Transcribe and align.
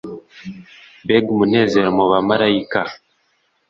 Mbega 1.03 1.27
umunezero 1.35 1.89
mu 1.97 2.05
bamaraika! 2.11 2.81